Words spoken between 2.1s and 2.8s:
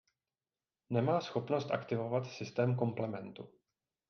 systém